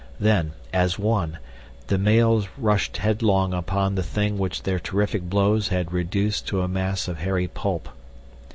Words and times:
Then, 0.19 0.53
as 0.73 0.97
one, 0.97 1.37
the 1.85 1.99
males 1.99 2.47
rushed 2.57 2.97
headlong 2.97 3.53
upon 3.53 3.93
the 3.93 4.01
thing 4.01 4.39
which 4.39 4.63
their 4.63 4.79
terrific 4.79 5.21
blows 5.29 5.67
had 5.67 5.91
reduced 5.93 6.47
to 6.47 6.63
a 6.63 6.67
mass 6.67 7.07
of 7.07 7.19
hairy 7.19 7.47
pulp. 7.47 7.87